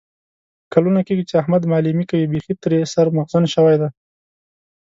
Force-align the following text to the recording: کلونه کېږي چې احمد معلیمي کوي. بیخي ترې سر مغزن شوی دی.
کلونه 0.73 0.99
کېږي 1.07 1.23
چې 1.29 1.35
احمد 1.41 1.63
معلیمي 1.71 2.05
کوي. 2.11 2.25
بیخي 2.33 2.53
ترې 2.63 2.79
سر 2.93 3.07
مغزن 3.17 3.43
شوی 3.53 3.75
دی. 3.81 3.89